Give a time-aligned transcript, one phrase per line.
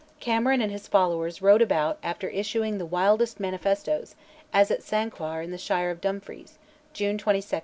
[0.19, 4.15] Cameron and his followers rode about after issuing the wildest manifestoes,
[4.51, 6.57] as at Sanquhar in the shire of Dumfries
[6.91, 7.59] (June 22, 1680).